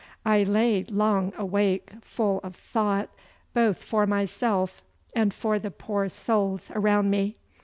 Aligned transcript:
I 0.25 0.41
lay 0.41 0.83
long 0.85 1.31
awake 1.37 1.91
full 2.01 2.39
of 2.41 2.55
thought 2.55 3.09
both 3.53 3.83
for 3.83 4.07
myself 4.07 4.81
and 5.15 5.31
for 5.31 5.59
the 5.59 5.69
poor 5.69 6.09
souls 6.09 6.71
around 6.73 7.11
me. 7.11 7.37